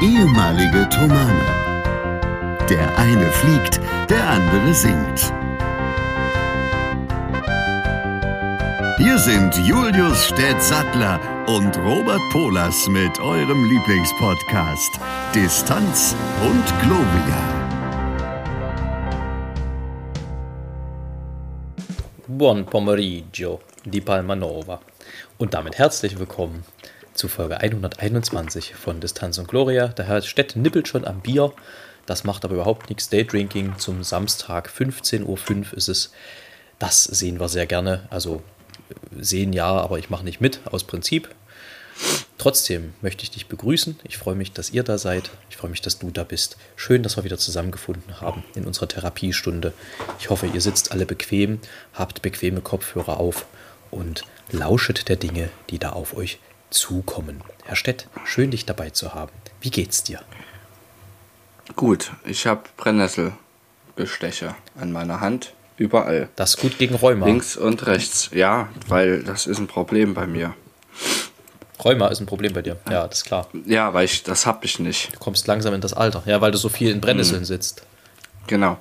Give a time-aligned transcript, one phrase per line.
[0.00, 1.44] ehemalige Tomane.
[2.68, 5.32] Der eine fliegt, der andere singt.
[8.98, 15.00] Hier sind Julius Städtsattler und Robert Polas mit eurem Lieblingspodcast
[15.34, 17.42] Distanz und Globia.
[22.26, 24.80] Buon pomeriggio di Palma Nova.
[25.38, 26.64] Und damit herzlich willkommen
[27.18, 29.88] zu Folge 121 von Distanz und Gloria.
[29.88, 31.52] Der Herr Stett nippelt schon am Bier.
[32.06, 33.08] Das macht aber überhaupt nichts.
[33.08, 36.12] Daydrinking zum Samstag, 15.05 Uhr ist es.
[36.78, 38.06] Das sehen wir sehr gerne.
[38.10, 38.44] Also
[39.18, 41.28] sehen ja, aber ich mache nicht mit, aus Prinzip.
[42.38, 43.98] Trotzdem möchte ich dich begrüßen.
[44.04, 45.30] Ich freue mich, dass ihr da seid.
[45.50, 46.56] Ich freue mich, dass du da bist.
[46.76, 49.72] Schön, dass wir wieder zusammengefunden haben in unserer Therapiestunde.
[50.20, 51.58] Ich hoffe, ihr sitzt alle bequem,
[51.94, 53.46] habt bequeme Kopfhörer auf
[53.90, 54.22] und
[54.52, 56.38] lauschet der Dinge, die da auf euch
[56.70, 57.42] zukommen.
[57.64, 59.32] Herr Stett, schön dich dabei zu haben.
[59.60, 60.20] Wie geht's dir?
[61.76, 66.28] Gut, ich habe Brennnesselbestecher an meiner Hand, überall.
[66.36, 67.26] Das ist gut gegen Rheuma.
[67.26, 70.54] Links und rechts, ja, weil das ist ein Problem bei mir.
[71.84, 73.48] Rheuma ist ein Problem bei dir, ja, das ist klar.
[73.66, 75.14] Ja, weil ich, das habe ich nicht.
[75.14, 77.82] Du kommst langsam in das Alter, ja, weil du so viel in Brennnesseln sitzt.
[78.46, 78.78] Genau.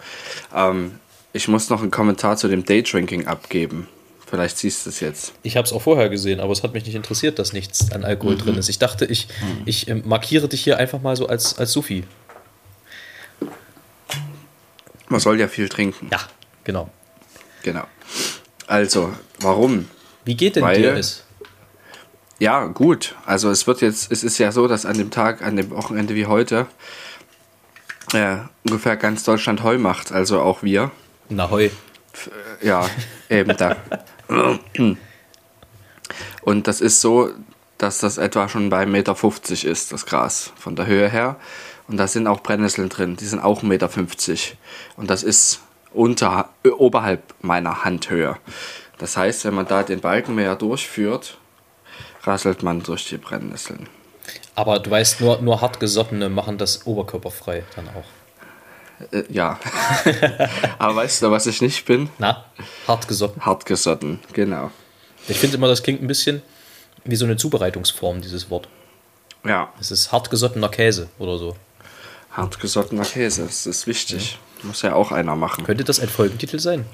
[0.56, 1.00] Ähm,
[1.34, 3.88] ich muss noch einen Kommentar zu dem Daydrinking abgeben.
[4.30, 5.33] Vielleicht siehst du es jetzt.
[5.42, 8.03] Ich habe es auch vorher gesehen, aber es hat mich nicht interessiert, dass nichts an
[8.03, 8.39] Alkohol Mhm.
[8.39, 8.67] drin ist.
[8.67, 9.28] Ich dachte, ich,
[9.66, 12.03] ich äh, markiere dich hier einfach mal so als, als Sufi.
[15.08, 16.09] Man soll ja viel trinken.
[16.11, 16.20] Ja,
[16.66, 16.89] genau.
[17.64, 17.83] Genau.
[18.67, 19.88] Also, warum?
[20.25, 21.23] Wie geht denn Weil- dir es?
[22.39, 23.16] Ja, gut.
[23.25, 26.14] Also es wird jetzt, es ist ja so, dass an dem Tag, an dem Wochenende
[26.14, 26.67] wie heute,
[28.14, 30.11] äh, ungefähr ganz Deutschland Heu macht.
[30.11, 30.92] Also auch wir.
[31.30, 31.70] Na heu.
[32.61, 32.88] Ja,
[33.30, 33.75] eben da.
[36.42, 37.31] Und das ist so,
[37.78, 41.36] dass das etwa schon bei 1,50 Meter ist, das Gras, von der Höhe her.
[41.88, 43.89] Und da sind auch Brennnesseln drin, die sind auch 1,50 Meter.
[44.98, 45.61] Und das ist
[45.93, 48.37] unter, oberhalb meiner Handhöhe.
[48.98, 51.37] Das heißt, wenn man da den Balkenmäher durchführt,
[52.23, 53.87] rasselt man durch die Brennnesseln.
[54.55, 58.17] Aber du weißt, nur, nur hartgesottene machen das oberkörperfrei dann auch.
[59.12, 59.60] Äh, ja.
[60.80, 62.10] Aber weißt du, was ich nicht bin?
[62.18, 62.46] Na,
[62.88, 63.46] hartgesotten.
[63.46, 64.72] Hartgesotten, genau.
[65.28, 66.42] Ich finde immer, das klingt ein bisschen
[67.04, 68.68] wie so eine Zubereitungsform, dieses Wort.
[69.46, 71.56] Ja, Es ist hartgesottener Käse oder so.
[72.32, 74.38] hartgesottener Käse, das ist wichtig.
[74.64, 75.64] Muss ja auch einer machen.
[75.66, 76.86] Könnte das ein Folgentitel sein?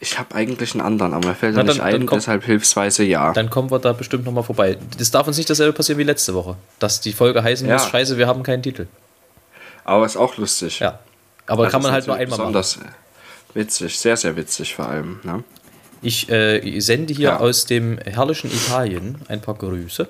[0.00, 2.18] Ich habe eigentlich einen anderen, aber mir fällt Na, er nicht dann- dann ein, komm.
[2.18, 3.32] deshalb hilfsweise ja.
[3.32, 4.76] Dann kommen wir da bestimmt nochmal vorbei.
[4.98, 6.56] Das darf uns nicht dasselbe passieren wie letzte Woche.
[6.78, 7.74] Dass die Folge heißen Ja.
[7.74, 8.86] muss, scheiße, wir haben keinen Titel.
[9.84, 10.80] Aber ist auch lustig.
[10.80, 10.98] Ja.
[11.46, 12.52] Aber Das kann man halt nur einmal machen.
[12.52, 12.78] besonders
[13.52, 15.20] witzig, sehr, sehr witzig vor allem.
[15.22, 15.44] Ne?
[16.02, 17.36] Ich äh, sende hier Ja.
[17.40, 20.08] aus dem herrlichen Italien ein paar Grüße.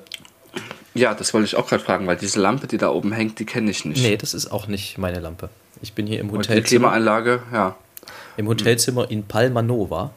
[0.94, 3.44] Ja, das wollte ich auch gerade fragen, weil diese Lampe, die da oben hängt, die
[3.46, 4.00] kenne ich nicht.
[4.02, 5.50] Nee, das ist auch nicht meine Lampe.
[5.82, 7.74] Ich bin hier im Und die Hotelzimmer, Klimaanlage, ja.
[8.36, 10.12] im Hotelzimmer in Palma Nova.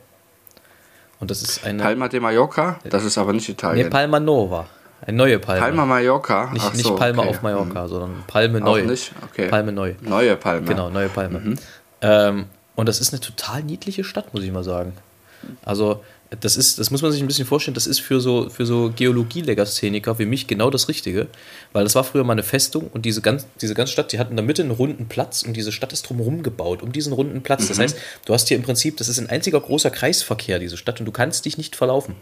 [1.20, 1.82] Und das ist eine.
[1.82, 3.90] Palma de Mallorca, das ist aber nicht nee, Italien.
[3.90, 4.68] Palma Nova.
[5.02, 5.66] Eine neue Palma.
[5.66, 6.52] Palma Mallorca?
[6.52, 7.30] nicht Ach nicht so, Palma okay.
[7.30, 8.84] auf Mallorca, sondern Palme Auch neu.
[8.84, 9.12] nicht?
[9.24, 9.48] Okay.
[9.48, 9.94] Palme neu.
[10.02, 10.68] Neue Palme.
[10.68, 11.40] Genau, neue Palme.
[11.40, 11.56] Mhm.
[12.02, 14.94] Ähm, und das ist eine total niedliche Stadt, muss ich mal sagen.
[15.64, 16.04] Also,
[16.42, 18.92] das ist, das muss man sich ein bisschen vorstellen, das ist für so, für so
[18.94, 21.28] Geologie-Legastheniker wie mich genau das Richtige.
[21.72, 24.30] Weil das war früher mal eine Festung und diese, ganz, diese ganze Stadt, die hat
[24.30, 27.44] in der Mitte einen runden Platz und diese Stadt ist drumherum gebaut, um diesen runden
[27.44, 27.64] Platz.
[27.64, 27.68] Mhm.
[27.70, 31.00] Das heißt, du hast hier im Prinzip, das ist ein einziger großer Kreisverkehr, diese Stadt,
[31.00, 32.16] und du kannst dich nicht verlaufen.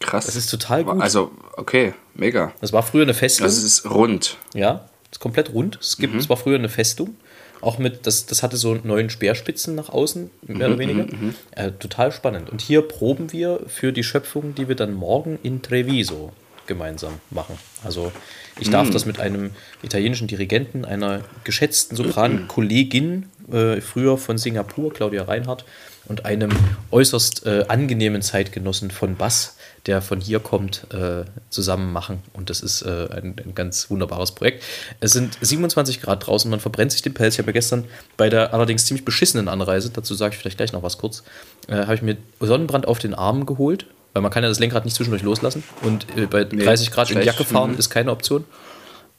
[0.00, 0.26] Krass.
[0.26, 1.00] Das ist total gut.
[1.00, 2.52] Also, okay, mega.
[2.60, 3.46] Das war früher eine Festung.
[3.46, 4.38] Das ist rund.
[4.54, 5.78] Ja, ist komplett rund.
[5.80, 7.16] Es gibt, es war früher eine Festung.
[7.60, 11.06] Auch mit, das, das hatte so neuen Speerspitzen nach außen, mehr oder weniger.
[11.50, 12.48] Äh, total spannend.
[12.48, 16.32] Und hier proben wir für die Schöpfung, die wir dann morgen in Treviso
[16.66, 17.58] gemeinsam machen.
[17.84, 18.12] Also
[18.58, 19.50] ich darf das mit einem
[19.82, 25.64] italienischen Dirigenten, einer geschätzten Sopran-Kollegin, äh, früher von Singapur, Claudia Reinhardt,
[26.06, 26.50] und einem
[26.90, 32.22] äußerst äh, angenehmen Zeitgenossen von Bass, der von hier kommt, äh, zusammen machen.
[32.34, 34.62] Und das ist äh, ein, ein ganz wunderbares Projekt.
[35.00, 37.34] Es sind 27 Grad draußen, man verbrennt sich den Pelz.
[37.34, 37.84] Ich habe ja gestern
[38.16, 41.22] bei der allerdings ziemlich beschissenen Anreise, dazu sage ich vielleicht gleich noch was kurz,
[41.68, 44.84] äh, habe ich mir Sonnenbrand auf den Armen geholt, weil man kann ja das Lenkrad
[44.84, 45.62] nicht zwischendurch loslassen.
[45.82, 47.26] Und äh, bei 30 Grad in schlecht.
[47.26, 47.78] Jacke fahren Mhm.
[47.78, 48.44] ist keine Option.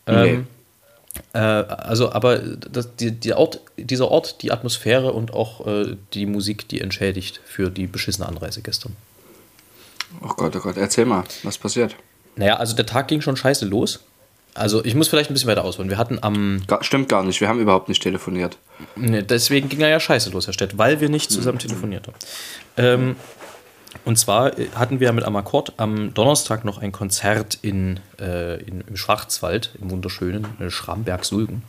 [0.08, 0.14] Nee.
[0.14, 0.48] Ähm,
[1.34, 6.26] äh, also, aber das, die, die Ort, dieser Ort, die Atmosphäre und auch äh, die
[6.26, 8.96] Musik, die entschädigt für die beschissene Anreise gestern.
[10.24, 11.96] Oh Gott, oh Gott, erzähl mal, was passiert?
[12.36, 14.02] Naja, also der Tag ging schon scheiße los.
[14.54, 15.90] Also ich muss vielleicht ein bisschen weiter ausholen.
[15.90, 18.58] Wir hatten am, Gar, stimmt gar nicht, wir haben überhaupt nicht telefoniert.
[18.96, 22.16] ne, deswegen ging er ja scheiße los, Herr Stett, weil wir nicht zusammen telefoniert haben.
[22.78, 23.16] Ähm,
[24.04, 28.82] Und zwar äh, hatten wir mit Amakord am Donnerstag noch ein Konzert in, äh, in,
[28.82, 31.64] im Schwarzwald, im wunderschönen äh, Schramberg-Sulgen.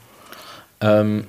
[0.80, 1.26] Ähm,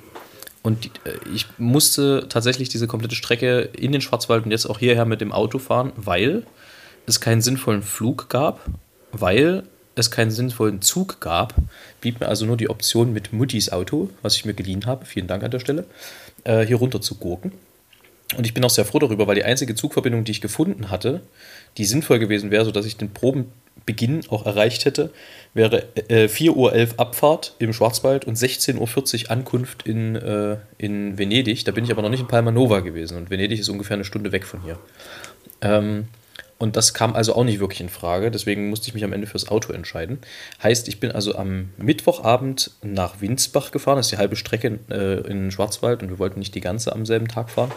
[0.62, 4.78] und die, äh, ich musste tatsächlich diese komplette Strecke in den Schwarzwald und jetzt auch
[4.78, 6.44] hierher mit dem Auto fahren, weil
[7.06, 8.60] es keinen sinnvollen Flug gab,
[9.12, 9.64] weil
[9.94, 11.54] es keinen sinnvollen Zug gab,
[12.00, 15.26] blieb mir also nur die Option mit Muttis Auto, was ich mir geliehen habe, vielen
[15.26, 15.86] Dank an der Stelle,
[16.44, 17.52] äh, hier runter zu gurken.
[18.36, 21.20] Und ich bin auch sehr froh darüber, weil die einzige Zugverbindung, die ich gefunden hatte,
[21.76, 25.10] die sinnvoll gewesen wäre, sodass ich den Probenbeginn auch erreicht hätte,
[25.52, 31.64] wäre äh, 4.11 Uhr Abfahrt im Schwarzwald und 16.40 Uhr Ankunft in, äh, in Venedig.
[31.64, 34.04] Da bin ich aber noch nicht in Palma Nova gewesen und Venedig ist ungefähr eine
[34.04, 34.78] Stunde weg von hier.
[35.60, 36.08] Ähm,
[36.58, 38.30] und das kam also auch nicht wirklich in Frage.
[38.30, 40.18] Deswegen musste ich mich am Ende fürs Auto entscheiden.
[40.62, 43.96] Heißt, ich bin also am Mittwochabend nach Winsbach gefahren.
[43.96, 47.06] Das ist die halbe Strecke äh, in Schwarzwald und wir wollten nicht die ganze am
[47.06, 47.72] selben Tag fahren.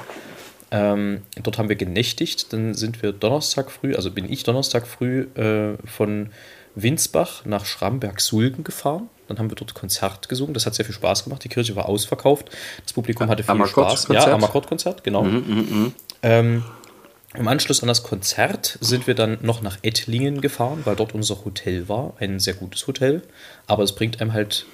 [0.70, 2.54] Ähm, dort haben wir genächtigt.
[2.54, 6.30] Dann sind wir Donnerstag früh, also bin ich Donnerstag früh äh, von
[6.76, 9.10] Winsbach nach Schramberg-Sulgen gefahren.
[9.28, 10.54] Dann haben wir dort Konzert gesungen.
[10.54, 11.44] Das hat sehr viel Spaß gemacht.
[11.44, 12.50] Die Kirche war ausverkauft.
[12.84, 14.08] Das Publikum hatte viel Spaß.
[14.10, 15.26] Ja, Amakord-Konzert, genau.
[17.34, 21.44] Im Anschluss an das Konzert sind wir dann noch nach Ettlingen gefahren, weil dort unser
[21.44, 22.14] Hotel war.
[22.20, 23.22] Ein sehr gutes Hotel.
[23.68, 24.66] Aber es bringt einem halt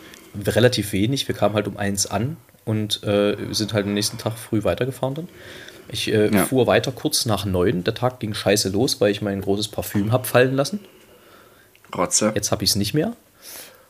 [0.45, 1.27] relativ wenig.
[1.27, 5.15] Wir kamen halt um eins an und äh, sind halt am nächsten Tag früh weitergefahren
[5.15, 5.29] dann.
[5.89, 6.45] Ich äh, ja.
[6.45, 7.83] fuhr weiter kurz nach neun.
[7.83, 10.79] Der Tag ging scheiße los, weil ich mein großes Parfüm habe fallen lassen.
[11.95, 12.31] Rotze.
[12.35, 13.15] Jetzt habe ich es nicht mehr.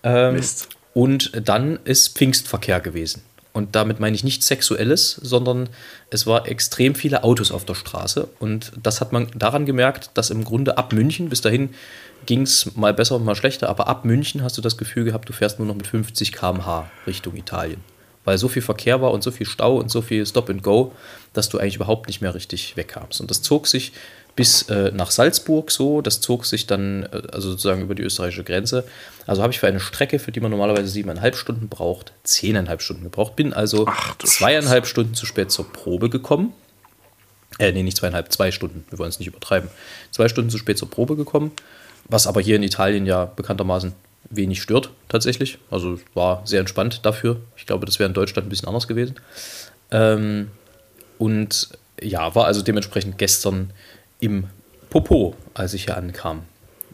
[0.04, 0.70] Ähm, Mist.
[0.94, 3.24] Und dann ist Pfingstverkehr gewesen.
[3.54, 5.70] Und damit meine ich nicht Sexuelles, sondern
[6.10, 8.28] es war extrem viele Autos auf der Straße.
[8.40, 11.70] Und das hat man daran gemerkt, dass im Grunde ab München, bis dahin
[12.26, 15.30] ging es mal besser und mal schlechter, aber ab München hast du das Gefühl gehabt,
[15.30, 17.82] du fährst nur noch mit 50 km/h Richtung Italien.
[18.26, 20.94] Weil so viel Verkehr war und so viel Stau und so viel Stop and Go,
[21.34, 23.22] dass du eigentlich überhaupt nicht mehr richtig wegkamst.
[23.22, 23.92] Und das zog sich
[24.36, 26.02] bis äh, nach Salzburg so.
[26.02, 28.84] Das zog sich dann äh, also sozusagen über die österreichische Grenze.
[29.28, 33.04] Also habe ich für eine Strecke, für die man normalerweise siebeneinhalb Stunden braucht, zehneinhalb Stunden
[33.04, 33.36] gebraucht.
[33.36, 34.92] Bin also Ach, zweieinhalb Scheiße.
[34.92, 36.54] Stunden zu spät zur Probe gekommen.
[37.60, 38.86] Äh, nee, nicht zweieinhalb, zwei Stunden.
[38.90, 39.70] Wir wollen es nicht übertreiben.
[40.12, 41.52] Zwei Stunden zu spät zur Probe gekommen.
[42.10, 43.94] Was aber hier in Italien ja bekanntermaßen
[44.30, 45.60] wenig stört, tatsächlich.
[45.70, 47.40] Also war sehr entspannt dafür.
[47.56, 49.16] Ich glaube, das wäre in Deutschland ein bisschen anders gewesen.
[49.92, 50.50] Ähm,
[51.20, 51.70] und
[52.02, 53.72] ja, war also dementsprechend gestern
[54.24, 54.46] im
[54.90, 56.44] Popo, als ich hier ankam.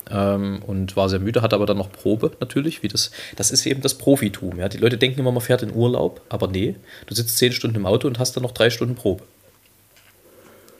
[0.09, 3.65] Ähm, und war sehr müde, hatte aber dann noch Probe natürlich, wie das, das ist
[3.67, 4.57] eben das Profitum.
[4.57, 4.67] Ja?
[4.67, 7.85] Die Leute denken immer, man fährt in Urlaub, aber nee, du sitzt zehn Stunden im
[7.85, 9.23] Auto und hast dann noch drei Stunden Probe.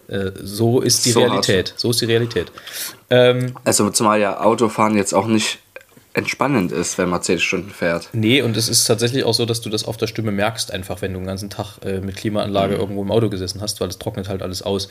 [0.08, 1.76] Äh, so ist die so Realität.
[1.78, 2.52] So ist die Realität.
[3.12, 5.60] Ähm, also zumal ja Autofahren jetzt auch nicht
[6.14, 8.10] entspannend ist, wenn man zehn Stunden fährt.
[8.14, 11.04] Nee, und es ist tatsächlich auch so, dass du das auf der Stimme merkst, einfach
[11.04, 12.82] wenn du den ganzen Tag äh, mit Klimaanlage mhm.
[12.82, 14.90] irgendwo im Auto gesessen hast, weil es trocknet halt alles aus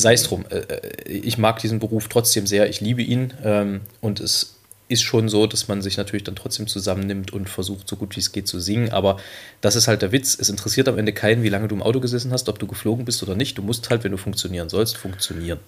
[0.00, 0.44] sei es drum.
[0.50, 4.56] Äh, äh, ich mag diesen Beruf trotzdem sehr, ich liebe ihn ähm, und es
[4.90, 8.20] ist schon so, dass man sich natürlich dann trotzdem zusammennimmt und versucht, so gut wie
[8.20, 8.90] es geht zu singen.
[8.90, 9.18] Aber
[9.60, 10.36] das ist halt der Witz.
[10.38, 13.04] Es interessiert am Ende keinen, wie lange du im Auto gesessen hast, ob du geflogen
[13.04, 13.56] bist oder nicht.
[13.56, 15.60] Du musst halt, wenn du funktionieren sollst, funktionieren.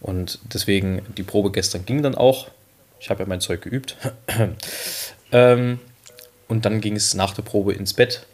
[0.00, 2.48] Und deswegen, die Probe gestern ging dann auch.
[3.00, 3.96] Ich habe ja mein Zeug geübt.
[5.32, 5.78] ähm,
[6.48, 8.24] und dann ging es nach der Probe ins Bett.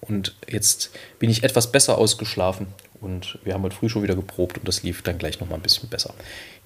[0.00, 2.68] Und jetzt bin ich etwas besser ausgeschlafen.
[3.00, 5.62] Und wir haben heute früh schon wieder geprobt und das lief dann gleich nochmal ein
[5.62, 6.12] bisschen besser.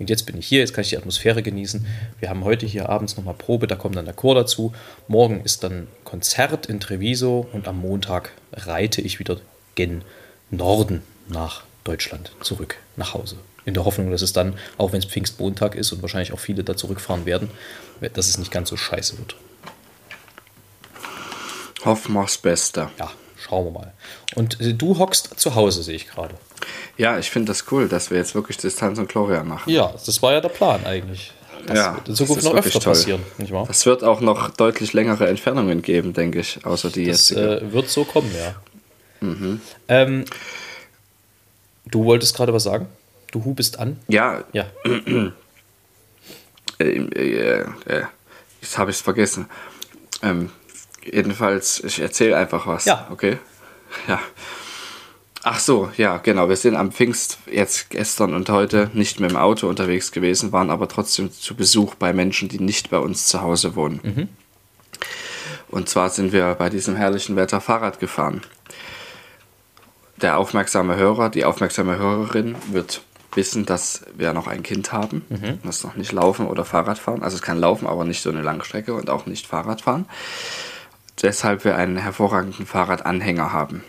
[0.00, 1.86] Und jetzt bin ich hier, jetzt kann ich die Atmosphäre genießen.
[2.18, 4.72] Wir haben heute hier abends nochmal Probe, da kommt dann der Chor dazu.
[5.06, 9.38] Morgen ist dann Konzert in Treviso und am Montag reite ich wieder
[9.76, 10.02] gen
[10.50, 13.36] Norden nach Deutschland zurück, nach Hause.
[13.64, 16.64] In der Hoffnung, dass es dann, auch wenn es Pfingstmontag ist und wahrscheinlich auch viele
[16.64, 17.48] da zurückfahren werden,
[18.12, 19.36] dass es nicht ganz so scheiße wird.
[21.84, 22.90] Hoffen wir's Beste.
[22.98, 23.12] Ja,
[23.46, 23.92] Schauen wir mal.
[24.34, 26.34] Und äh, du hockst zu Hause, sehe ich gerade.
[26.96, 29.70] Ja, ich finde das cool, dass wir jetzt wirklich Distanz und Gloria machen.
[29.70, 31.32] Ja, das war ja der Plan eigentlich.
[31.66, 32.92] Das ja, wird in Zukunft noch öfter toll.
[32.92, 33.66] passieren, nicht wahr?
[33.70, 37.60] Es wird auch noch deutlich längere Entfernungen geben, denke ich, außer die das, jetzige.
[37.60, 38.54] Äh, wird so kommen, ja.
[39.20, 39.60] Mhm.
[39.88, 40.24] Ähm,
[41.86, 42.86] du wolltest gerade was sagen?
[43.30, 43.98] Du hu bist an?
[44.08, 44.44] Ja.
[44.52, 44.66] Ja.
[46.78, 47.64] äh, äh,
[48.60, 49.46] jetzt habe ich es vergessen.
[50.22, 50.50] Ähm,
[51.04, 52.84] Jedenfalls, ich erzähle einfach was.
[52.84, 53.08] Ja.
[53.10, 53.38] Okay.
[54.08, 54.20] Ja.
[55.46, 56.48] Ach so, ja, genau.
[56.48, 60.70] Wir sind am Pfingst jetzt gestern und heute nicht mit dem Auto unterwegs gewesen, waren
[60.70, 64.00] aber trotzdem zu Besuch bei Menschen, die nicht bei uns zu Hause wohnen.
[64.02, 64.28] Mhm.
[65.68, 68.40] Und zwar sind wir bei diesem herrlichen Wetter Fahrrad gefahren.
[70.16, 73.02] Der aufmerksame Hörer, die aufmerksame Hörerin wird
[73.34, 75.58] wissen, dass wir noch ein Kind haben, mhm.
[75.62, 77.22] das noch nicht laufen oder Fahrrad fahren.
[77.22, 80.06] Also es kann laufen, aber nicht so eine Langstrecke und auch nicht Fahrrad fahren
[81.20, 83.82] weshalb wir einen hervorragenden Fahrradanhänger haben.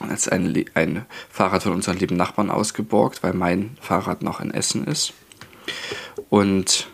[0.00, 4.86] als ein, ein Fahrrad von unseren lieben Nachbarn ausgeborgt, weil mein Fahrrad noch in Essen
[4.86, 5.12] ist.
[6.30, 6.88] Und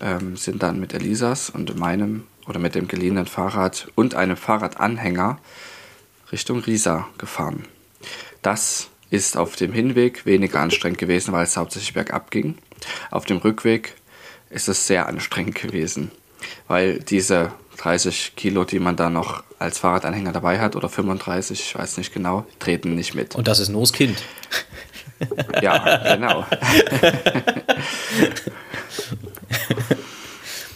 [0.00, 5.38] ähm, sind dann mit Elisas und meinem oder mit dem geliehenen Fahrrad und einem Fahrradanhänger
[6.32, 7.64] Richtung Riesa gefahren.
[8.42, 12.56] Das ist auf dem Hinweg weniger anstrengend gewesen, weil es hauptsächlich bergab ging.
[13.10, 13.94] Auf dem Rückweg
[14.50, 16.10] ist es sehr anstrengend gewesen,
[16.66, 21.74] weil diese 30 Kilo, die man da noch als Fahrradanhänger dabei hat, oder 35, ich
[21.74, 23.34] weiß nicht genau, treten nicht mit.
[23.34, 24.22] Und das ist nur das Kind.
[25.60, 26.46] Ja, genau.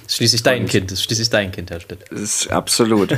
[0.06, 2.04] schließlich dein Kind, das ist schließlich dein Kind, Herr Stett.
[2.10, 3.16] Das ist absolut.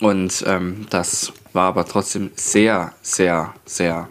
[0.00, 4.08] Und ähm, das war aber trotzdem sehr, sehr, sehr,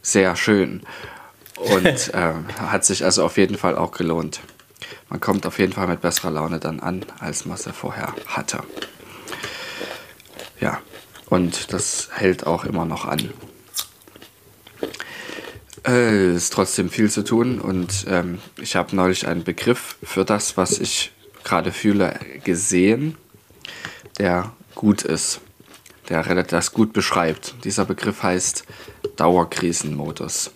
[0.00, 0.82] sehr schön.
[1.56, 4.38] Und ähm, hat sich also auf jeden Fall auch gelohnt.
[5.08, 8.62] Man kommt auf jeden Fall mit besserer Laune dann an, als man sie vorher hatte.
[10.60, 10.80] Ja,
[11.26, 13.30] und das hält auch immer noch an.
[15.82, 20.24] Es äh, ist trotzdem viel zu tun und ähm, ich habe neulich einen Begriff für
[20.24, 21.12] das, was ich
[21.44, 23.16] gerade fühle, gesehen,
[24.18, 25.40] der gut ist,
[26.08, 27.54] der das gut beschreibt.
[27.64, 28.64] Dieser Begriff heißt
[29.16, 30.50] Dauerkrisenmodus.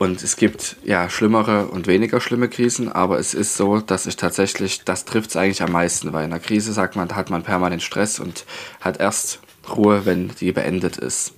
[0.00, 4.16] Und es gibt ja schlimmere und weniger schlimme Krisen, aber es ist so, dass ich
[4.16, 7.28] tatsächlich, das trifft es eigentlich am meisten, weil in einer Krise sagt man, da hat
[7.28, 8.46] man permanent Stress und
[8.80, 11.34] hat erst Ruhe, wenn die beendet ist.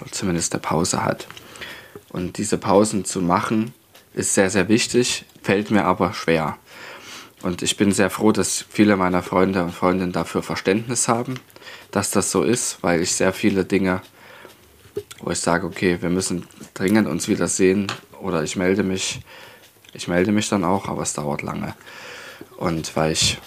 [0.00, 1.26] Oder zumindest eine Pause hat.
[2.10, 3.74] Und diese Pausen zu machen,
[4.14, 6.58] ist sehr, sehr wichtig, fällt mir aber schwer.
[7.42, 11.40] Und ich bin sehr froh, dass viele meiner Freunde und Freundinnen dafür Verständnis haben,
[11.90, 14.02] dass das so ist, weil ich sehr viele Dinge
[15.20, 19.20] wo ich sage, okay, wir müssen dringend uns wiedersehen oder ich melde mich.
[19.92, 21.74] Ich melde mich dann auch, aber es dauert lange.
[22.58, 23.38] Und weil ich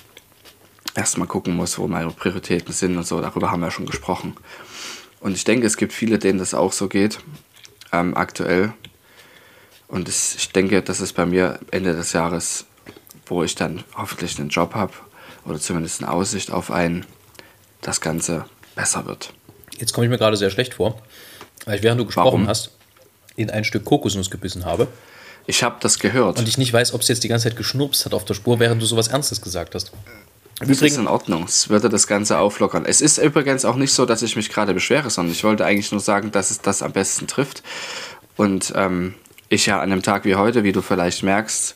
[0.95, 4.35] erstmal gucken muss, wo meine Prioritäten sind und so, darüber haben wir schon gesprochen.
[5.19, 7.19] Und ich denke, es gibt viele, denen das auch so geht,
[7.91, 8.73] ähm, aktuell.
[9.87, 12.65] Und es, ich denke, dass es bei mir Ende des Jahres,
[13.25, 14.93] wo ich dann hoffentlich einen Job habe
[15.45, 17.05] oder zumindest eine Aussicht auf einen,
[17.81, 19.33] das Ganze besser wird.
[19.77, 21.01] Jetzt komme ich mir gerade sehr schlecht vor,
[21.65, 22.47] weil ich, während du gesprochen Warum?
[22.47, 22.71] hast,
[23.35, 24.87] in ein Stück Kokosnuss gebissen habe.
[25.47, 26.37] Ich habe das gehört.
[26.37, 28.59] Und ich nicht weiß, ob es jetzt die ganze Zeit geschnurpst hat auf der Spur,
[28.59, 29.91] während du sowas Ernstes gesagt hast.
[30.59, 31.45] Das ist in Ordnung.
[31.45, 32.85] Es würde das Ganze auflockern.
[32.85, 35.91] Es ist übrigens auch nicht so, dass ich mich gerade beschwere, sondern ich wollte eigentlich
[35.91, 37.63] nur sagen, dass es das am besten trifft.
[38.35, 39.15] Und ähm,
[39.47, 41.75] ich ja an einem Tag wie heute, wie du vielleicht merkst,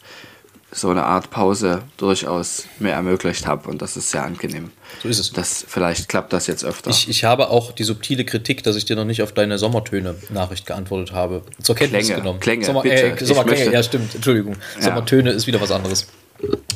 [0.74, 4.72] so eine Art Pause durchaus mir ermöglicht habe und das ist sehr angenehm.
[5.02, 5.32] So ist es.
[5.32, 6.90] Das, vielleicht klappt das jetzt öfter.
[6.90, 10.66] Ich, ich habe auch die subtile Kritik, dass ich dir noch nicht auf deine Sommertöne-Nachricht
[10.66, 11.44] geantwortet habe.
[11.62, 12.40] Zur Kenntnis Klänge, genommen.
[12.40, 12.96] Klänge, Sommer, bitte.
[12.96, 14.56] Äh, Sommerklänge, ja stimmt, Entschuldigung.
[14.78, 14.84] Ja.
[14.84, 16.08] Sommertöne ist wieder was anderes.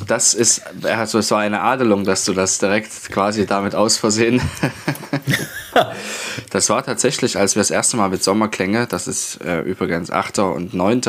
[0.06, 4.40] Das ist, also es war eine Adelung, dass du das direkt quasi damit aus Versehen.
[6.50, 10.38] das war tatsächlich, als wir das erste Mal mit Sommerklänge, das ist äh, übrigens 8.
[10.38, 11.02] und 9.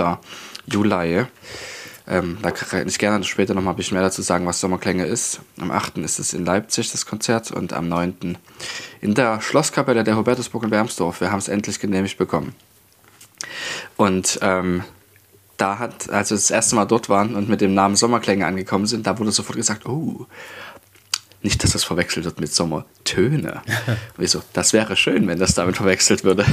[0.66, 1.26] Juli,
[2.10, 5.06] ähm, da kann ich gerne später noch mal ein bisschen mehr dazu sagen, was Sommerklänge
[5.06, 5.42] ist.
[5.62, 6.00] Am 8.
[6.00, 8.38] ist es in Leipzig, das Konzert, und am 9.
[9.00, 11.22] in der Schlosskapelle der Hubertusburg in Wermsdorf.
[11.22, 12.56] Wir haben es endlich genehmigt bekommen.
[13.96, 14.84] Und ähm,
[15.58, 18.88] da hat, als wir das erste Mal dort waren und mit dem Namen Sommerklänge angekommen
[18.88, 20.26] sind, da wurde sofort gesagt, oh,
[21.42, 23.62] nicht, dass das verwechselt wird mit Sommertöne.
[24.18, 24.42] Wieso?
[24.52, 26.44] Das wäre schön, wenn das damit verwechselt würde.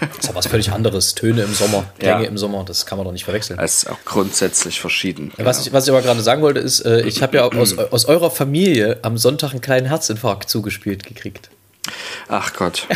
[0.00, 1.14] das ist ja was völlig anderes.
[1.14, 2.28] Töne im Sommer, Klänge ja.
[2.28, 3.58] im Sommer, das kann man doch nicht verwechseln.
[3.58, 5.32] Es ist auch grundsätzlich verschieden.
[5.38, 5.66] Was, genau.
[5.66, 8.30] ich, was ich aber gerade sagen wollte, ist, äh, ich habe ja aus, aus eurer
[8.30, 11.48] Familie am Sonntag einen kleinen Herzinfarkt zugespielt gekriegt.
[12.28, 12.86] Ach Gott.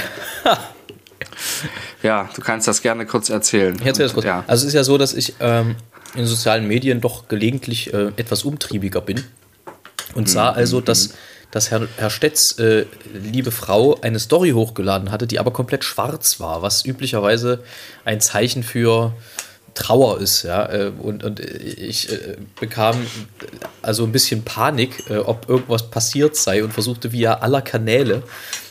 [2.02, 3.74] ja, du kannst das gerne kurz erzählen.
[3.80, 4.26] Ich erzähle das kurz.
[4.26, 4.44] Ja.
[4.46, 5.76] Also es ist ja so, dass ich ähm,
[6.14, 9.24] in sozialen Medien doch gelegentlich äh, etwas umtriebiger bin
[10.14, 10.58] und sah mhm.
[10.58, 11.14] also, dass mhm
[11.50, 16.40] dass Herr, Herr Stetz, äh, liebe Frau, eine Story hochgeladen hatte, die aber komplett schwarz
[16.40, 17.62] war, was üblicherweise
[18.04, 19.14] ein Zeichen für
[19.74, 20.66] Trauer ist, ja.
[20.66, 23.06] Äh, und, und ich äh, bekam
[23.80, 28.22] also ein bisschen Panik, äh, ob irgendwas passiert sei und versuchte via aller Kanäle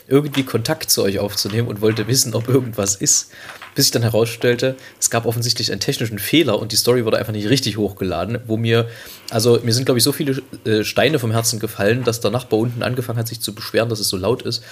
[0.08, 3.32] irgendwie Kontakt zu euch aufzunehmen und wollte wissen, ob irgendwas ist
[3.78, 7.32] bis sich dann herausstellte, es gab offensichtlich einen technischen Fehler und die Story wurde einfach
[7.32, 8.90] nicht richtig hochgeladen, wo mir,
[9.30, 12.60] also mir sind, glaube ich, so viele äh, Steine vom Herzen gefallen, dass der Nachbar
[12.60, 14.64] unten angefangen hat, sich zu beschweren, dass es so laut ist.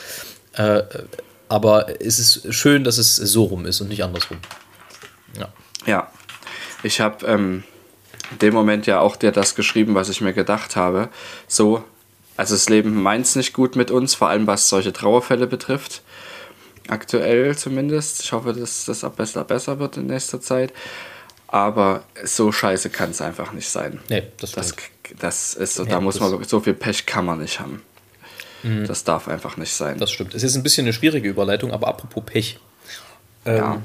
[0.54, 0.82] Äh,
[1.50, 4.40] aber es ist schön, dass es so rum ist und nicht andersrum.
[5.40, 5.50] Ja.
[5.86, 6.12] Ja.
[6.82, 7.64] Ich habe ähm,
[8.32, 11.10] in dem Moment ja auch dir das geschrieben, was ich mir gedacht habe.
[11.48, 11.84] So,
[12.38, 16.02] also das Leben meint es nicht gut mit uns, vor allem was solche Trauerfälle betrifft.
[16.88, 18.24] Aktuell zumindest.
[18.24, 20.72] Ich hoffe, dass das auch besser, besser wird in nächster Zeit.
[21.48, 24.00] Aber so scheiße kann es einfach nicht sein.
[24.10, 24.74] Nee, das, das,
[25.20, 27.82] das ist so, ja, da muss man so viel Pech kann man nicht haben.
[28.88, 30.00] Das darf einfach nicht sein.
[30.00, 30.34] Das stimmt.
[30.34, 32.60] Es ist ein bisschen eine schwierige Überleitung, aber apropos Pech.
[33.46, 33.82] Ähm, Ja.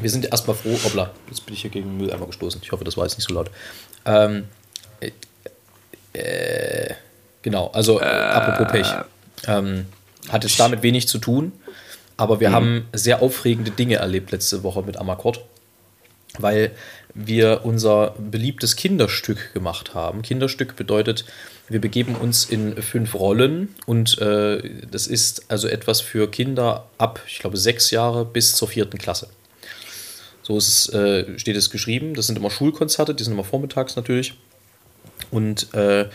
[0.00, 0.76] Wir sind erstmal froh.
[0.82, 2.60] Hoppla, jetzt bin ich hier gegen den Mülleimer gestoßen.
[2.64, 3.48] Ich hoffe, das war jetzt nicht so laut.
[4.04, 4.48] Ähm,
[4.98, 5.12] äh,
[6.18, 6.94] äh,
[7.42, 8.86] genau, also äh, apropos Pech.
[9.46, 9.86] Ähm,
[10.30, 11.52] hat jetzt damit wenig zu tun,
[12.16, 15.44] aber wir haben sehr aufregende Dinge erlebt letzte Woche mit Amakord,
[16.38, 16.72] weil
[17.14, 20.22] wir unser beliebtes Kinderstück gemacht haben.
[20.22, 21.24] Kinderstück bedeutet,
[21.68, 27.20] wir begeben uns in fünf Rollen und äh, das ist also etwas für Kinder ab,
[27.26, 29.28] ich glaube, sechs Jahre bis zur vierten Klasse.
[30.42, 32.14] So ist es, äh, steht es geschrieben.
[32.14, 34.34] Das sind immer Schulkonzerte, die sind immer vormittags natürlich.
[35.30, 36.08] Und äh,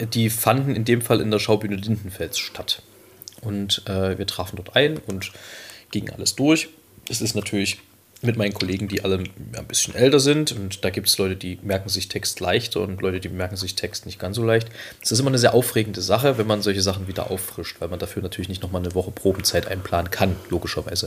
[0.00, 2.82] die fanden in dem Fall in der Schaubühne Lindenfels statt.
[3.42, 5.32] Und äh, wir trafen dort ein und
[5.90, 6.68] gingen alles durch.
[7.08, 7.78] Es ist natürlich
[8.22, 10.52] mit meinen Kollegen, die alle ein bisschen älter sind.
[10.52, 13.74] Und da gibt es Leute, die merken sich Text leichter und Leute, die merken sich
[13.74, 14.68] Text nicht ganz so leicht.
[15.02, 17.98] Es ist immer eine sehr aufregende Sache, wenn man solche Sachen wieder auffrischt, weil man
[17.98, 21.06] dafür natürlich nicht nochmal eine Woche Probenzeit einplanen kann, logischerweise.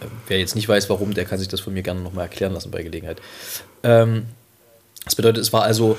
[0.00, 2.52] Äh, Wer jetzt nicht weiß, warum, der kann sich das von mir gerne nochmal erklären
[2.52, 3.20] lassen bei Gelegenheit.
[3.82, 4.26] Ähm,
[5.04, 5.96] das bedeutet, es war also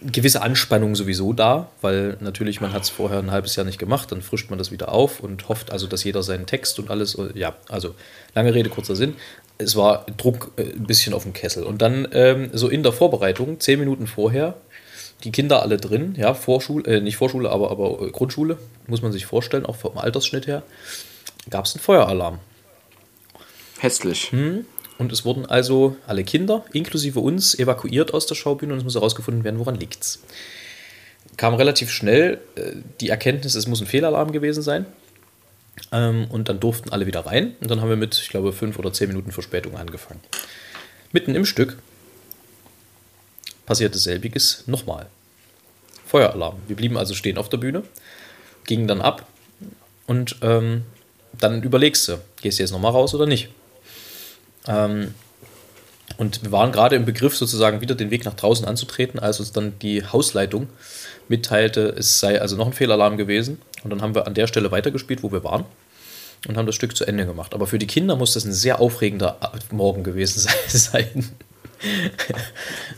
[0.00, 3.78] eine gewisse Anspannung sowieso da, weil natürlich man hat es vorher ein halbes Jahr nicht
[3.78, 6.90] gemacht, dann frischt man das wieder auf und hofft also, dass jeder seinen Text und
[6.90, 7.94] alles, ja, also
[8.34, 9.14] lange Rede, kurzer Sinn.
[9.58, 11.64] Es war Druck äh, ein bisschen auf dem Kessel.
[11.64, 14.54] Und dann ähm, so in der Vorbereitung, zehn Minuten vorher,
[15.24, 19.12] die Kinder alle drin, ja, Vorschule, äh, nicht Vorschule, aber, aber äh, Grundschule, muss man
[19.12, 20.62] sich vorstellen, auch vom Altersschnitt her,
[21.50, 22.38] gab es einen Feueralarm.
[23.78, 24.32] Hässlich.
[24.98, 28.96] Und es wurden also alle Kinder, inklusive uns, evakuiert aus der Schaubühne und es muss
[28.96, 30.20] herausgefunden werden, woran liegt's.
[31.36, 34.86] Kam relativ schnell äh, die Erkenntnis, es muss ein Fehlalarm gewesen sein.
[35.92, 37.54] Ähm, und dann durften alle wieder rein.
[37.60, 40.20] Und dann haben wir mit, ich glaube, fünf oder zehn Minuten Verspätung angefangen.
[41.12, 41.78] Mitten im Stück
[43.66, 45.06] passierte selbiges nochmal.
[46.06, 46.56] Feueralarm.
[46.66, 47.82] Wir blieben also stehen auf der Bühne,
[48.64, 49.26] gingen dann ab
[50.06, 50.84] und ähm,
[51.38, 53.50] dann überlegst du, gehst du jetzt nochmal raus oder nicht?
[54.66, 55.14] Ähm,
[56.16, 59.52] und wir waren gerade im Begriff, sozusagen wieder den Weg nach draußen anzutreten, als uns
[59.52, 60.68] dann die Hausleitung
[61.28, 63.60] mitteilte, es sei also noch ein Fehlalarm gewesen.
[63.84, 65.64] Und dann haben wir an der Stelle weitergespielt, wo wir waren
[66.46, 67.54] und haben das Stück zu Ende gemacht.
[67.54, 69.38] Aber für die Kinder muss das ein sehr aufregender
[69.70, 71.30] Morgen gewesen sein.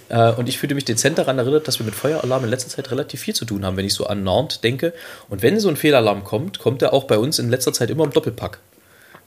[0.09, 2.91] Äh, und ich fühlte mich dezent daran erinnert, dass wir mit Feueralarm in letzter Zeit
[2.91, 4.93] relativ viel zu tun haben, wenn ich so an Nantes denke.
[5.29, 8.03] Und wenn so ein Fehlalarm kommt, kommt er auch bei uns in letzter Zeit immer
[8.03, 8.59] im Doppelpack.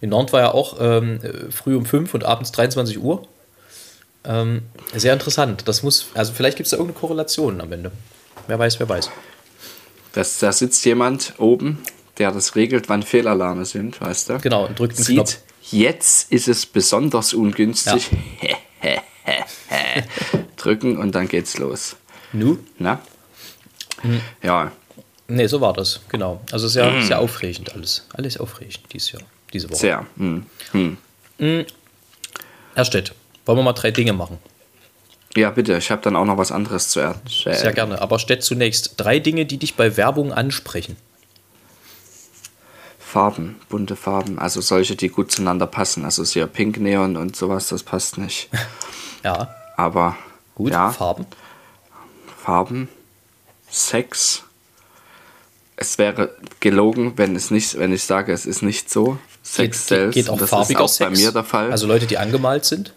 [0.03, 3.25] In Nantes war ja auch ähm, früh um 5 und abends 23 Uhr.
[4.25, 4.63] Ähm,
[4.93, 5.65] sehr interessant.
[5.65, 7.89] Das muss, also vielleicht gibt es da irgendeine Korrelation am Ende.
[8.47, 9.09] Wer weiß, wer weiß.
[10.11, 11.81] Das, da sitzt jemand oben,
[12.17, 14.39] der das regelt, wann Fehlalarme sind, weißt du?
[14.39, 15.37] Genau, und drückt einen Sieht, Knopf.
[15.71, 18.09] jetzt ist es besonders ungünstig.
[20.57, 21.95] Drücken und dann geht's los.
[22.33, 22.57] Nu?
[22.77, 22.99] Na?
[24.03, 24.19] Mhm.
[24.41, 24.69] Ja,
[25.29, 26.41] Nee, so war das, genau.
[26.51, 28.05] Also sehr, sehr aufregend alles.
[28.13, 29.21] Alles aufregend dieses Jahr,
[29.53, 29.77] diese Woche.
[29.79, 30.05] sehr.
[30.17, 30.45] Hm.
[30.71, 31.65] Hm.
[32.75, 33.13] Herr Stett,
[33.45, 34.37] wollen wir mal drei Dinge machen?
[35.35, 37.55] Ja, bitte, ich habe dann auch noch was anderes zu erzählen.
[37.57, 38.01] Sehr gerne.
[38.01, 38.93] Aber Stett zunächst.
[38.97, 40.95] Drei Dinge, die dich bei Werbung ansprechen.
[42.99, 46.03] Farben, bunte Farben, also solche, die gut zueinander passen.
[46.03, 48.49] Also sehr Pink Neon und sowas, das passt nicht.
[49.23, 50.17] Ja, Aber
[50.53, 50.73] gut.
[50.73, 51.25] ja, Farben.
[52.43, 52.89] Farben,
[53.69, 54.43] Sex.
[55.77, 59.17] Es wäre gelogen, wenn es nicht, wenn ich sage, es ist nicht so.
[59.43, 60.13] Sex Geht, selbst.
[60.15, 61.25] geht auch und das farbiger ist auch bei Sex?
[61.25, 61.71] mir der Fall.
[61.71, 62.93] Also Leute, die angemalt sind?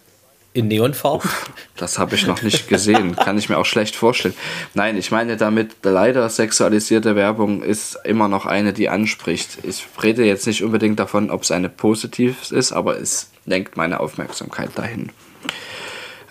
[0.53, 1.29] In Neonfarben?
[1.77, 3.15] Das habe ich noch nicht gesehen.
[3.17, 4.35] Kann ich mir auch schlecht vorstellen.
[4.73, 9.59] Nein, ich meine damit, leider sexualisierte Werbung ist immer noch eine, die anspricht.
[9.65, 14.01] Ich rede jetzt nicht unbedingt davon, ob es eine positiv ist, aber es lenkt meine
[14.01, 15.13] Aufmerksamkeit dahin.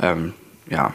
[0.01, 0.34] Ähm,
[0.69, 0.93] ja.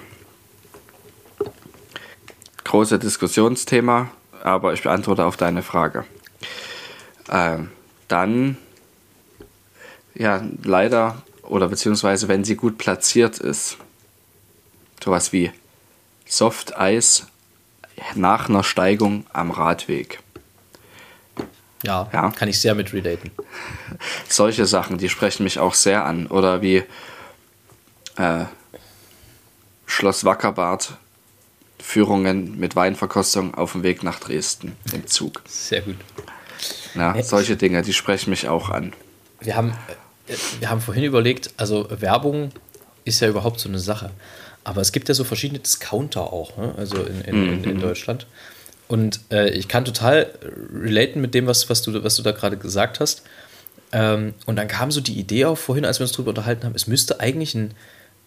[2.64, 4.10] Große Diskussionsthema,
[4.42, 6.04] aber ich beantworte auf deine Frage.
[7.30, 7.70] Ähm,
[8.08, 8.56] dann,
[10.20, 13.78] ja, leider, oder beziehungsweise wenn sie gut platziert ist,
[15.02, 15.50] sowas wie
[16.26, 17.26] Softeis
[18.14, 20.20] nach einer Steigung am Radweg.
[21.82, 22.30] Ja, Ja.
[22.32, 23.30] kann ich sehr mit relaten.
[24.28, 26.26] Solche Sachen, die sprechen mich auch sehr an.
[26.26, 26.84] Oder wie
[28.16, 28.44] äh,
[29.86, 30.98] Schloss Wackerbad,
[31.78, 35.40] Führungen mit Weinverkostung auf dem Weg nach Dresden im Zug.
[35.46, 35.96] Sehr gut.
[36.94, 38.92] Ja, solche Dinge, die sprechen mich auch an.
[39.40, 39.94] Wir haben, äh,
[40.58, 42.50] wir haben vorhin überlegt, also Werbung
[43.04, 44.10] ist ja überhaupt so eine Sache.
[44.64, 46.74] Aber es gibt ja so verschiedene Discounter auch, ne?
[46.76, 48.26] also in, in, in, in Deutschland.
[48.88, 50.26] Und äh, ich kann total
[50.74, 53.22] relaten mit dem, was, was, du, was du da gerade gesagt hast.
[53.92, 56.74] Ähm, und dann kam so die Idee auf vorhin, als wir uns darüber unterhalten haben,
[56.74, 57.74] es müsste eigentlich ein,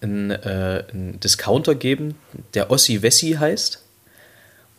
[0.01, 2.15] ein, äh, ein Discounter geben,
[2.53, 3.83] der Ossi Wessi heißt.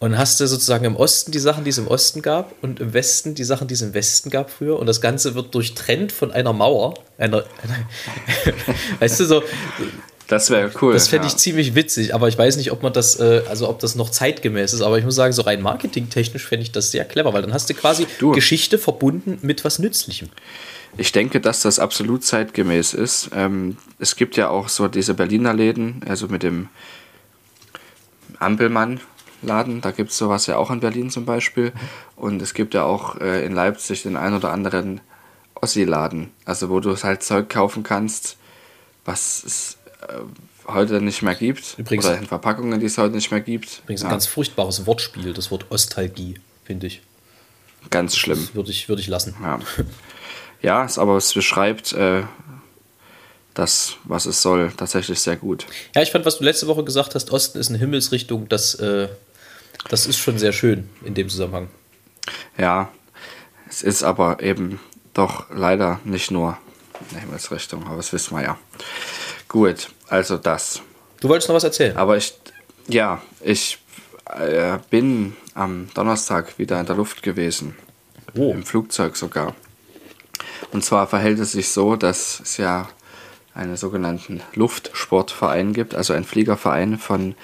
[0.04, 2.92] Und hast du sozusagen im Osten die Sachen, die es im Osten gab und im
[2.92, 4.78] Westen die Sachen, die es im Westen gab früher.
[4.78, 6.92] Und das Ganze wird durchtrennt von einer Mauer.
[7.16, 8.54] Einer, einer
[9.00, 9.42] weißt du, so.
[10.26, 10.92] Das wäre cool.
[10.92, 11.32] Das fände ja.
[11.32, 14.10] ich ziemlich witzig, aber ich weiß nicht, ob man das, äh, also ob das noch
[14.10, 14.82] zeitgemäß ist.
[14.82, 17.70] Aber ich muss sagen, so rein marketingtechnisch fände ich das sehr clever, weil dann hast
[17.70, 18.32] du quasi Du.
[18.32, 20.28] Geschichte verbunden mit was Nützlichem.
[20.98, 23.30] Ich denke, dass das absolut zeitgemäß ist.
[23.34, 26.68] Ähm, es gibt ja auch so diese Berliner Läden, also mit dem
[29.44, 31.72] Ampelmann-Laden, da gibt es sowas ja auch in Berlin zum Beispiel.
[32.16, 35.00] Und es gibt ja auch äh, in Leipzig den ein oder anderen
[35.54, 38.36] Ossi-Laden, also wo du halt Zeug kaufen kannst,
[39.04, 39.78] was es
[40.08, 41.78] äh, heute nicht mehr gibt.
[41.78, 43.80] Übrigens- oder in Verpackungen, die es heute nicht mehr gibt.
[43.84, 47.02] Übrigens ein Ja, ganz furchtbares Wortspiel, das Wort Ostalgie, finde ich.
[47.90, 48.38] ganz schlimm.
[48.40, 49.34] Das würde ich, würde ich lassen.
[49.42, 49.58] Ja,
[50.62, 52.22] ja es, aber es beschreibt äh,
[53.54, 55.66] das, was es soll, tatsächlich sehr gut.
[55.94, 59.08] Ja, ich fand, was du letzte Woche gesagt hast, Osten ist eine Himmelsrichtung, das, äh,
[59.88, 61.68] das ist schon sehr schön in dem Zusammenhang.
[62.56, 62.90] Ja,
[63.68, 64.80] es ist aber eben
[65.12, 66.58] doch leider nicht nur
[67.10, 68.58] eine Himmelsrichtung, aber das wissen wir ja.
[69.48, 70.80] Gut, also das.
[71.20, 71.96] Du wolltest noch was erzählen?
[71.96, 72.34] Aber ich,
[72.88, 73.78] ja, ich
[74.26, 77.76] äh, bin am Donnerstag wieder in der Luft gewesen.
[78.36, 78.52] Oh.
[78.52, 79.54] Im Flugzeug sogar.
[80.72, 82.88] Und zwar verhält es sich so, dass es ja
[83.54, 87.36] einen sogenannten Luftsportverein gibt, also ein Fliegerverein von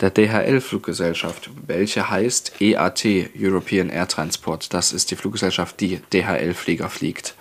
[0.00, 3.04] der DHL-Fluggesellschaft, welche heißt EAT,
[3.38, 4.72] European Air Transport.
[4.72, 7.34] Das ist die Fluggesellschaft, die DHL-Flieger fliegt.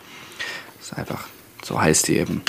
[0.78, 1.28] Das ist einfach,
[1.64, 2.44] so heißt die eben.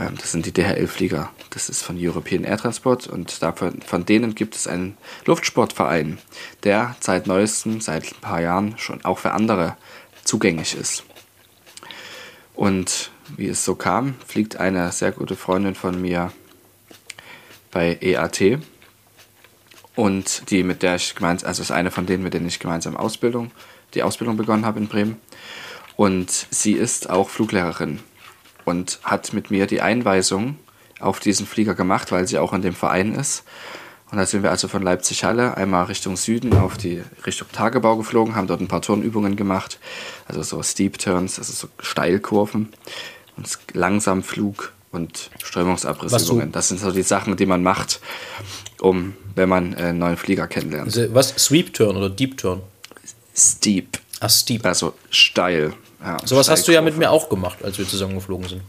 [0.00, 1.30] Ähm, Das sind die DHL-Flieger.
[1.50, 4.96] Das ist von European Air Transport und davon, von denen gibt es einen
[5.26, 6.18] Luftsportverein,
[6.64, 9.76] der seit neuestem, seit ein paar Jahren schon auch für andere
[10.24, 11.04] zugänglich ist.
[12.54, 16.32] Und wie es so kam, fliegt eine sehr gute Freundin von mir
[17.70, 18.60] bei EAT
[19.94, 22.96] und die mit der ich gemeinsam, also ist eine von denen, mit denen ich gemeinsam
[22.96, 23.50] Ausbildung,
[23.94, 25.20] die Ausbildung begonnen habe in Bremen.
[25.96, 28.00] Und sie ist auch Fluglehrerin
[28.64, 30.56] und hat mit mir die Einweisung
[31.00, 33.44] auf diesen Flieger gemacht, weil sie auch in dem Verein ist.
[34.10, 38.34] Und da sind wir also von Leipzig-Halle einmal Richtung Süden auf die Richtung Tagebau geflogen,
[38.34, 39.78] haben dort ein paar Turnübungen gemacht,
[40.28, 42.72] also so Steep Turns, also so Steilkurven
[43.36, 46.52] und Langsamflug und Strömungsabrissübungen.
[46.52, 48.00] Das sind so die Sachen, die man macht,
[48.80, 50.96] um, wenn man einen neuen Flieger kennenlernt.
[50.96, 51.30] Also, was?
[51.36, 52.62] Sweep Turn oder Deep Turn?
[53.34, 54.64] Steep, Ach, Steep.
[54.66, 55.72] also steil.
[56.04, 58.62] Ja, Sowas hast du ja mit mir auch gemacht, als wir zusammen geflogen sind.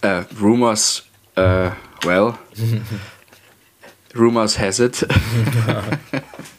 [0.00, 1.04] Äh, rumors,
[1.36, 1.70] äh,
[2.02, 2.34] well,
[4.16, 5.06] rumors has it.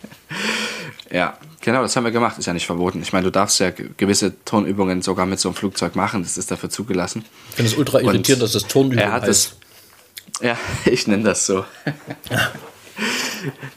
[1.14, 3.02] ja, genau, das haben wir gemacht, ist ja nicht verboten.
[3.02, 6.38] Ich meine, du darfst ja ge- gewisse Turnübungen sogar mit so einem Flugzeug machen, das
[6.38, 7.24] ist dafür zugelassen.
[7.52, 9.30] Ich finde es ultra irritierend, dass das Turnübung Er hat heißt.
[9.30, 11.64] es, ja, ich nenne das so.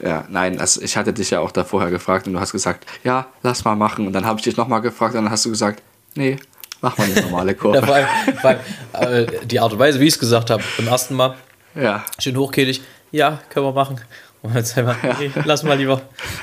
[0.03, 2.85] ja, nein, also ich hatte dich ja auch da vorher gefragt und du hast gesagt,
[3.03, 4.07] ja, lass mal machen.
[4.07, 5.81] Und dann habe ich dich nochmal gefragt und dann hast du gesagt,
[6.15, 6.37] nee,
[6.81, 7.77] mach mal eine normale Kurve.
[7.79, 8.07] Ja, vor allem,
[8.41, 8.49] vor
[8.95, 11.35] allem äh, die Art und Weise, wie ich es gesagt habe, beim ersten Mal,
[11.75, 12.03] ja.
[12.19, 13.99] schön hochkehlig, ja, können wir machen.
[14.47, 16.01] Und jetzt einmal, nee, lass mal lieber.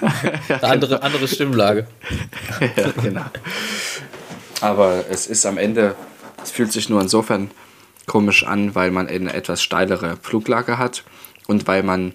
[0.49, 1.87] Eine andere, andere Stimmlage.
[2.77, 3.25] ja, genau.
[4.61, 5.95] Aber es ist am Ende,
[6.43, 7.51] es fühlt sich nur insofern
[8.07, 11.03] komisch an, weil man eine etwas steilere Fluglage hat
[11.47, 12.13] und weil man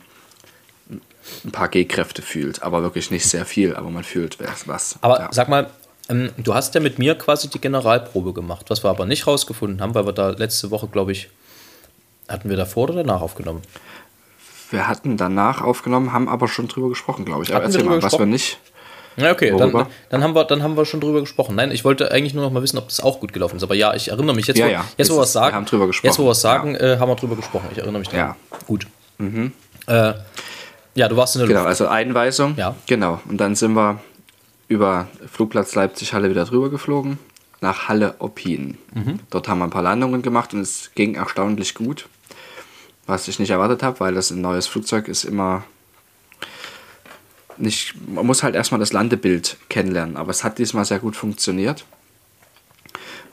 [1.43, 4.99] ein paar G-Kräfte fühlt, aber wirklich nicht sehr viel, aber man fühlt was.
[5.02, 5.30] Aber ja.
[5.32, 5.71] sag mal,
[6.08, 9.82] ähm, du hast ja mit mir quasi die Generalprobe gemacht, was wir aber nicht rausgefunden
[9.82, 11.30] haben, weil wir da letzte Woche, glaube ich,
[12.28, 13.63] hatten wir davor oder danach aufgenommen?
[14.71, 17.49] Wir hatten danach aufgenommen, haben aber schon drüber gesprochen, glaube ich.
[17.49, 18.29] Aber Hatten wir erzähl mal, drüber was wir gesprochen?
[18.29, 18.60] nicht.
[19.17, 21.55] Ja, okay, dann, dann, haben wir, dann haben wir schon drüber gesprochen.
[21.55, 23.63] Nein, ich wollte eigentlich nur noch mal wissen, ob das auch gut gelaufen ist.
[23.63, 24.47] Aber ja, ich erinnere mich.
[24.47, 26.08] Jetzt, Ja, wo, ja, jetzt, wo wir es sagen, wir haben drüber gesprochen.
[26.08, 27.67] Jetzt, wo wir es sagen, äh, haben wir drüber gesprochen.
[27.71, 28.36] Ich erinnere mich daran.
[28.65, 28.88] Gut.
[29.88, 30.13] Äh,
[30.95, 31.67] ja, du warst in der Genau, Luft.
[31.69, 32.55] also Einweisung.
[32.58, 32.75] Ja.
[32.88, 33.19] Genau.
[33.27, 33.99] Und dann sind wir
[34.69, 37.17] über Flugplatz Leipzig-Halle wieder drüber geflogen
[37.62, 38.77] nach Halle-Oppin.
[38.93, 39.19] Mhm.
[39.29, 42.08] Dort haben wir ein paar Landungen gemacht und es ging erstaunlich gut.
[43.10, 45.63] Was ich nicht erwartet habe, weil das ein neues Flugzeug ist immer
[47.58, 47.95] nicht.
[48.08, 51.86] Man muss halt erstmal das Landebild kennenlernen, aber es hat diesmal sehr gut funktioniert.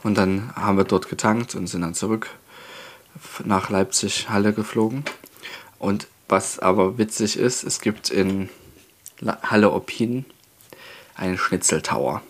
[0.03, 2.31] Und dann haben wir dort getankt und sind dann zurück
[3.45, 5.05] nach Leipzig-Halle geflogen.
[5.79, 8.49] Und was aber witzig ist, es gibt in
[9.43, 10.25] Halle Oppin
[11.15, 12.23] einen Schnitzeltower.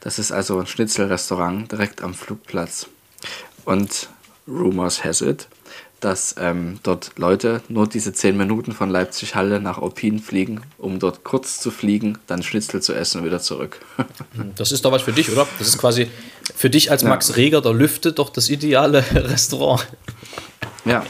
[0.00, 2.88] Das ist also ein Schnitzelrestaurant direkt am Flugplatz.
[3.64, 4.08] Und
[4.48, 5.46] Rumors has it,
[6.00, 11.24] dass ähm, dort Leute nur diese 10 Minuten von Leipzig-Halle nach Oppin fliegen, um dort
[11.24, 13.80] kurz zu fliegen, dann Schnitzel zu essen und wieder zurück.
[14.56, 15.46] Das ist doch was für dich, oder?
[15.58, 16.08] Das ist quasi
[16.54, 19.86] für dich als Max Reger der Lüfte doch das ideale Restaurant.
[20.84, 21.04] Ja.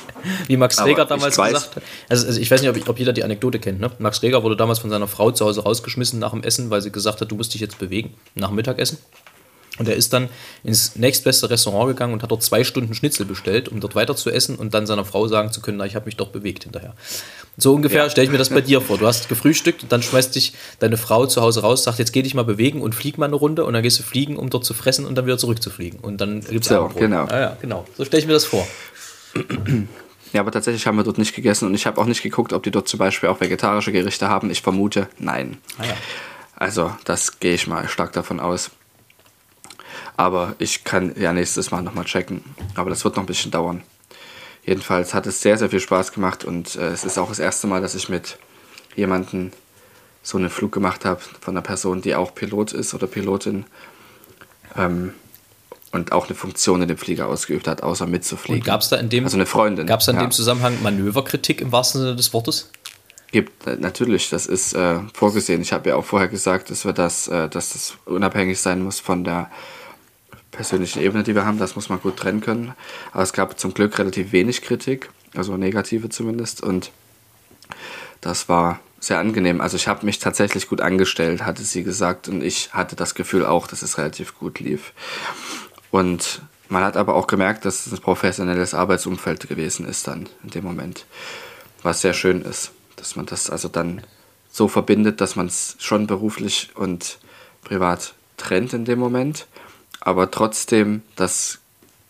[0.47, 1.83] Wie Max Aber Reger ich damals gesagt hat.
[2.09, 3.81] Also, also ich weiß nicht, ob, ich, ob jeder die Anekdote kennt.
[3.81, 3.91] Ne?
[3.99, 6.91] Max Reger wurde damals von seiner Frau zu Hause rausgeschmissen nach dem Essen, weil sie
[6.91, 8.99] gesagt hat, du musst dich jetzt bewegen nach dem Mittagessen.
[9.79, 10.29] Und er ist dann
[10.65, 14.31] ins nächstbeste Restaurant gegangen und hat dort zwei Stunden Schnitzel bestellt, um dort weiter zu
[14.31, 16.95] essen und dann seiner Frau sagen zu können, na, ich habe mich doch bewegt hinterher.
[17.57, 18.11] So ungefähr Ja.
[18.11, 18.99] stelle ich mir das bei dir vor.
[18.99, 22.23] Du hast gefrühstückt und dann schmeißt dich deine Frau zu Hause raus, sagt, jetzt geh
[22.23, 24.65] dich mal bewegen und flieg mal eine Runde und dann gehst du fliegen, um dort
[24.65, 26.01] zu fressen und dann wieder zurückzufliegen.
[26.01, 27.27] Und dann gibt es So, genau.
[27.29, 27.85] Ja, ja, genau.
[27.97, 28.67] So stelle ich mir das vor.
[30.33, 32.63] Ja, aber tatsächlich haben wir dort nicht gegessen und ich habe auch nicht geguckt, ob
[32.63, 34.51] die dort zum Beispiel auch vegetarische Gerichte haben.
[34.51, 35.57] Ich vermute, nein.
[35.79, 35.95] Ah, ja.
[36.55, 38.71] Also, das gehe ich mal stark davon aus.
[40.19, 42.43] Aber ich kann ja nächstes Mal nochmal checken.
[42.75, 43.85] Aber das wird noch ein bisschen dauern.
[44.65, 47.69] Jedenfalls hat es sehr, sehr viel Spaß gemacht und äh, es ist auch das erste
[47.69, 48.37] Mal, dass ich mit
[48.97, 49.53] jemandem
[50.25, 53.65] so einen Flug gemacht habe von einer Person, die auch Pilot ist oder Pilotin
[54.77, 55.15] ähm,
[55.93, 58.65] und auch eine Funktion in dem Flieger ausgeübt hat, außer mitzufliegen.
[58.65, 59.87] Gab es da in dem, also eine Freundin.
[59.87, 60.27] gab's da in ja.
[60.27, 62.73] dem Zusammenhang Manöverkritik im wahrsten Sinne des Wortes?
[63.31, 65.63] Gibt, äh, natürlich, das ist äh, vorgesehen.
[65.63, 68.99] Ich habe ja auch vorher gesagt, dass wir das, äh, dass das unabhängig sein muss
[68.99, 69.49] von der
[70.51, 71.59] persönlichen Ebene, die wir haben.
[71.59, 72.75] Das muss man gut trennen können.
[73.13, 76.63] Aber es gab zum Glück relativ wenig Kritik, also negative zumindest.
[76.63, 76.91] Und
[78.21, 79.61] das war sehr angenehm.
[79.61, 82.29] Also ich habe mich tatsächlich gut angestellt, hatte sie gesagt.
[82.29, 84.93] Und ich hatte das Gefühl auch, dass es relativ gut lief.
[85.91, 90.51] Und man hat aber auch gemerkt, dass es ein professionelles Arbeitsumfeld gewesen ist dann in
[90.51, 91.07] dem Moment.
[91.83, 94.03] Was sehr schön ist, dass man das also dann
[94.51, 97.19] so verbindet, dass man es schon beruflich und
[97.63, 99.47] privat trennt in dem Moment,
[100.01, 101.59] aber trotzdem das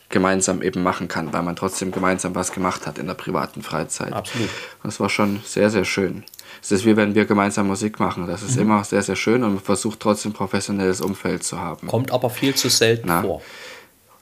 [0.08, 4.12] gemeinsam eben machen kann, weil man trotzdem gemeinsam was gemacht hat in der privaten Freizeit.
[4.12, 4.48] Absolut.
[4.82, 6.24] Das war schon sehr, sehr schön.
[6.62, 8.26] Es ist wie wenn wir gemeinsam Musik machen.
[8.26, 11.86] Das ist immer sehr, sehr schön und man versucht trotzdem professionelles Umfeld zu haben.
[11.86, 13.22] Kommt aber viel zu selten Na?
[13.22, 13.42] vor.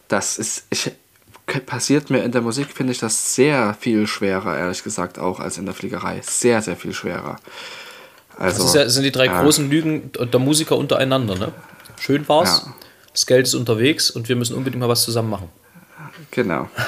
[0.09, 0.91] Das ist, ich,
[1.67, 5.59] passiert mir in der Musik, finde ich das sehr viel schwerer, ehrlich gesagt, auch als
[5.59, 6.21] in der Fliegerei.
[6.23, 7.37] Sehr, sehr viel schwerer.
[8.37, 9.43] Also, Das ist ja, das sind die drei ja.
[9.43, 11.37] großen Lügen der Musiker untereinander.
[11.37, 11.53] Ne?
[11.99, 12.75] Schön war's, Ja.
[13.17, 15.49] Das Geld ist unterwegs und wir müssen unbedingt mal was zusammen machen.
[16.31, 16.69] Genau.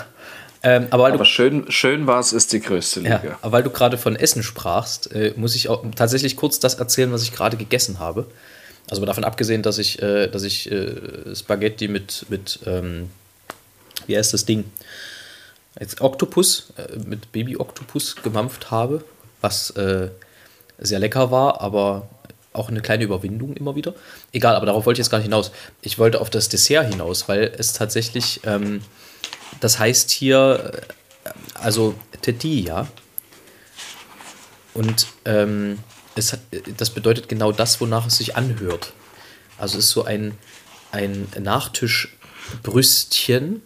[0.60, 3.36] Ähm, aber weil Aber du, schön, schön war es, ist die größte ja, Lüge.
[3.42, 7.12] aber weil du gerade von Essen sprachst, äh, muss ich auch tatsächlich kurz das erzählen,
[7.12, 8.26] was ich gerade gegessen habe.
[8.90, 13.08] Also davon abgesehen, dass ich, äh, dass ich äh, Spaghetti mit, mit ähm,
[14.08, 14.64] wie heißt das Ding?
[15.78, 19.04] Jetzt Oktopus, äh, mit Baby-Oktopus gemampft habe,
[19.40, 20.08] was äh,
[20.80, 22.08] sehr lecker war, aber
[22.58, 23.94] auch eine kleine Überwindung immer wieder.
[24.32, 25.52] Egal, aber darauf wollte ich jetzt gar nicht hinaus.
[25.82, 28.82] Ich wollte auf das Dessert hinaus, weil es tatsächlich, ähm,
[29.60, 30.72] das heißt hier,
[31.24, 32.88] äh, also Tetilla.
[34.74, 35.78] Und ähm,
[36.14, 36.40] es hat,
[36.76, 38.92] das bedeutet genau das, wonach es sich anhört.
[39.56, 40.36] Also es ist so ein,
[40.92, 43.62] ein Nachtischbrüstchen.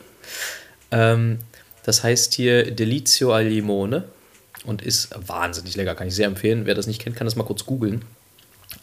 [0.90, 1.38] ähm,
[1.84, 4.04] das heißt hier Delizio al Limone
[4.64, 5.94] und ist wahnsinnig lecker.
[5.94, 6.66] Kann ich sehr empfehlen.
[6.66, 8.04] Wer das nicht kennt, kann das mal kurz googeln.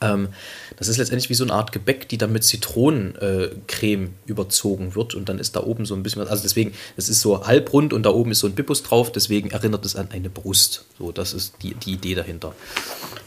[0.02, 0.30] Ähm,
[0.78, 5.16] das ist letztendlich wie so eine Art Gebäck, die dann mit Zitronencreme Creme überzogen wird
[5.16, 6.30] und dann ist da oben so ein bisschen was.
[6.30, 9.52] Also deswegen, es ist so halbrund und da oben ist so ein Bippus drauf, deswegen
[9.52, 10.86] erinnert es an eine Brust.
[10.98, 12.54] So, das ist die, die Idee dahinter.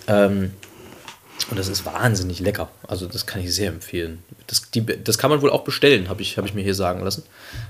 [0.07, 0.53] Ähm,
[1.51, 2.69] und das ist wahnsinnig lecker.
[2.87, 4.23] Also das kann ich sehr empfehlen.
[4.49, 7.03] Das, die, das kann man wohl auch bestellen, habe ich, hab ich mir hier sagen
[7.03, 7.23] lassen.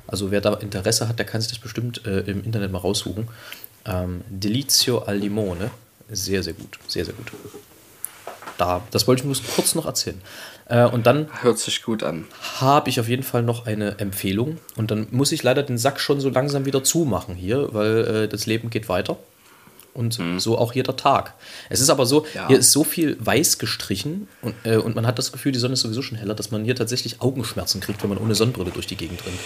[0.07, 3.29] Also wer da Interesse hat, der kann sich das bestimmt äh, im Internet mal raussuchen.
[3.89, 5.71] Ähm, Delizio al Limone.
[6.11, 6.79] Sehr, sehr gut.
[6.87, 7.33] Sehr, sehr gut.
[8.59, 10.21] Da, das wollte ich nur kurz noch erzählen.
[10.67, 12.27] Äh, und dann Hört sich gut an.
[12.61, 14.59] habe ich auf jeden Fall noch eine Empfehlung.
[14.77, 18.29] Und dann muss ich leider den Sack schon so langsam wieder zumachen hier, weil äh,
[18.29, 19.17] das Leben geht weiter.
[19.95, 21.35] Und so auch jeder Tag.
[21.71, 22.47] Es ist aber so, Ja.
[22.47, 25.73] hier ist so viel weiß gestrichen und, äh, und man hat das Gefühl, die Sonne
[25.75, 28.87] ist sowieso schon heller, dass man hier tatsächlich Augenschmerzen kriegt, wenn man ohne Sonnenbrille durch
[28.87, 29.41] die Gegend rennt.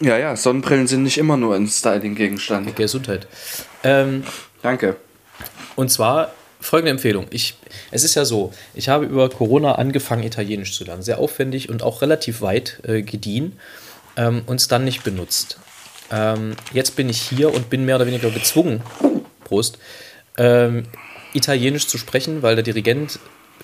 [0.00, 2.76] Ja, ja, Sonnenbrillen sind nicht immer nur ein Styling-Gegenstand.
[2.76, 3.26] Gesundheit.
[3.82, 4.22] Ähm,
[4.62, 4.96] Danke.
[5.74, 7.26] Und zwar folgende Empfehlung.
[7.30, 7.56] Ich,
[7.90, 11.02] es ist ja so, ich habe über Corona angefangen, Italienisch zu lernen.
[11.02, 13.58] Sehr aufwendig und auch relativ weit äh, gediehen
[14.16, 15.58] ähm, und es dann nicht benutzt.
[16.10, 18.82] Ähm, jetzt bin ich hier und bin mehr oder weniger gezwungen,
[19.44, 19.78] Prost,
[20.36, 20.84] ähm,
[21.34, 23.18] Italienisch zu sprechen, weil der Dirigent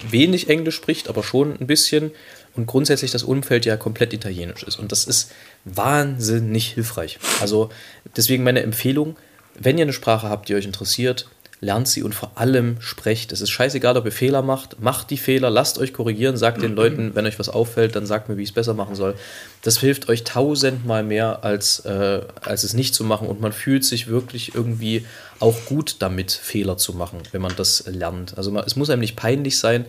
[0.09, 2.11] wenig Englisch spricht, aber schon ein bisschen
[2.57, 4.79] und grundsätzlich das Umfeld ja komplett italienisch ist.
[4.79, 5.33] Und das ist
[5.65, 7.19] wahnsinnig hilfreich.
[7.41, 7.71] Also
[8.17, 9.17] deswegen meine Empfehlung,
[9.59, 11.27] wenn ihr eine Sprache habt, die euch interessiert,
[11.65, 13.33] lernt sie und vor allem sprecht.
[13.33, 14.81] Es ist scheißegal, ob ihr Fehler macht.
[14.81, 18.29] Macht die Fehler, lasst euch korrigieren, sagt den Leuten, wenn euch was auffällt, dann sagt
[18.29, 19.15] mir, wie ich es besser machen soll.
[19.63, 23.29] Das hilft euch tausendmal mehr, als, äh, als es nicht zu machen.
[23.29, 25.07] Und man fühlt sich wirklich irgendwie
[25.41, 28.37] auch gut damit, Fehler zu machen, wenn man das lernt.
[28.37, 29.87] Also man, es muss einem nicht peinlich sein.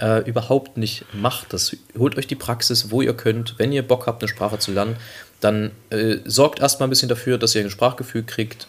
[0.00, 1.04] Äh, überhaupt nicht.
[1.12, 1.76] Macht das.
[1.98, 3.58] Holt euch die Praxis, wo ihr könnt.
[3.58, 4.96] Wenn ihr Bock habt, eine Sprache zu lernen,
[5.40, 8.66] dann äh, sorgt erstmal ein bisschen dafür, dass ihr ein Sprachgefühl kriegt.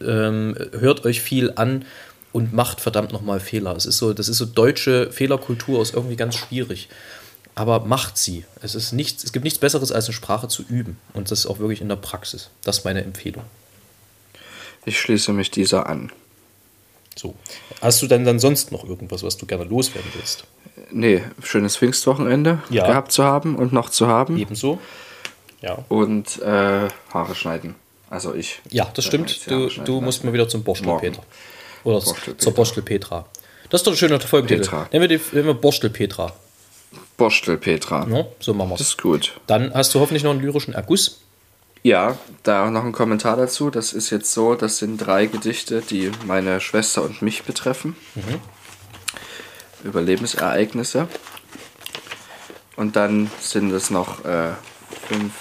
[0.00, 1.84] Ähm, hört euch viel an
[2.30, 3.74] und macht verdammt nochmal Fehler.
[3.74, 6.88] Es ist so, das ist so deutsche Fehlerkultur, ist irgendwie ganz schwierig.
[7.54, 8.44] Aber macht sie.
[8.62, 10.98] Es, ist nichts, es gibt nichts Besseres, als eine Sprache zu üben.
[11.14, 12.48] Und das auch wirklich in der Praxis.
[12.62, 13.44] Das ist meine Empfehlung.
[14.84, 16.12] Ich schließe mich dieser an.
[17.16, 17.34] So.
[17.80, 20.44] Hast du denn dann sonst noch irgendwas, was du gerne loswerden willst?
[20.90, 22.86] Nee, schönes Pfingstwochenende Ja.
[22.86, 24.36] gehabt zu haben und noch zu haben.
[24.38, 24.78] Ebenso?
[25.60, 25.78] Ja.
[25.88, 27.74] Und äh, Haare schneiden.
[28.10, 28.60] Also ich.
[28.70, 29.50] Ja, das Äh, stimmt.
[29.50, 30.96] Du, du musst mal wieder zum Borstel.
[30.98, 31.22] Petra.
[31.84, 32.52] Oder Borstel zur.
[32.54, 33.26] Borstel Petra.
[33.70, 34.62] Das ist doch ein schöner Folgentitel.
[34.62, 34.88] Petra.
[34.92, 36.32] Nennen wir, die, nennen wir Borstel Petra.
[37.16, 38.06] Borstel Petra.
[38.10, 38.88] Ja, so machen wir Das es.
[38.94, 39.40] ist gut.
[39.46, 41.21] Dann hast du hoffentlich noch einen lyrischen Erguss.
[41.82, 43.70] Ja, da noch ein Kommentar dazu.
[43.70, 47.96] Das ist jetzt so, das sind drei Gedichte, die meine Schwester und mich betreffen.
[49.82, 51.08] Überlebensereignisse.
[52.76, 54.52] Und dann sind es noch äh,
[55.08, 55.32] fünf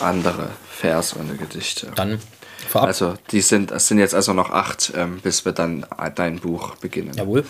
[0.00, 1.90] andere Vers und Gedichte.
[1.96, 2.20] Dann
[2.68, 6.38] verab Also die sind, es sind jetzt also noch acht, ähm, bis wir dann dein
[6.38, 7.14] Buch beginnen.
[7.14, 7.44] Jawohl.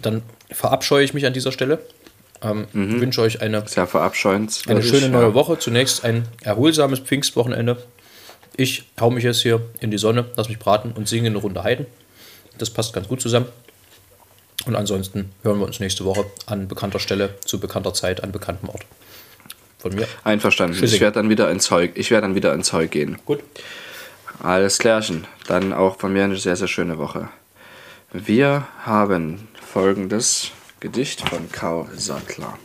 [0.00, 1.78] Dann verabscheue ich mich an dieser Stelle.
[2.42, 4.62] Ähm, Wünsche euch eine, Sehr verabscheuend.
[4.68, 5.34] eine schöne neue ja.
[5.34, 5.58] Woche.
[5.58, 7.78] Zunächst ein erholsames Pfingstwochenende.
[8.56, 11.62] Ich hau mich jetzt hier in die Sonne, lass mich braten und singe eine Runde
[11.62, 11.86] Heiden.
[12.58, 13.46] Das passt ganz gut zusammen.
[14.66, 18.68] Und ansonsten hören wir uns nächste Woche an bekannter Stelle, zu bekannter Zeit, an bekanntem
[18.68, 18.84] Ort.
[19.78, 20.08] Von mir.
[20.24, 20.76] Einverstanden.
[20.76, 20.96] Tschüssi.
[20.96, 21.92] Ich werde dann wieder ins Zeug.
[21.94, 23.18] Ich werde dann wieder ins Zeug gehen.
[23.26, 23.40] Gut.
[24.42, 25.26] Alles klärchen.
[25.46, 27.28] Dann auch von mir eine sehr, sehr schöne Woche.
[28.12, 30.50] Wir haben folgendes
[30.86, 32.56] Gedicht von Kau Sattler.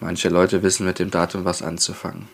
[0.00, 2.28] Manche Leute wissen mit dem Datum was anzufangen.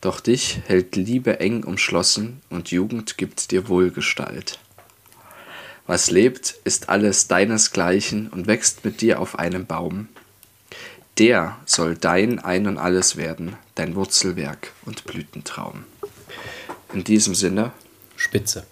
[0.00, 4.58] Doch dich hält Liebe eng umschlossen und Jugend gibt dir Wohlgestalt.
[5.86, 10.08] Was lebt, ist alles deinesgleichen und wächst mit dir auf einem Baum.
[11.18, 15.84] Der soll dein Ein und alles werden, dein Wurzelwerk und Blütentraum.
[16.92, 17.72] In diesem Sinne,
[18.16, 18.66] Spitze.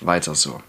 [0.00, 0.62] weiter so.